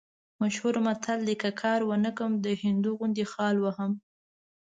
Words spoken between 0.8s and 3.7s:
متل دی: که کار ونه کړم، د هندو غوندې خال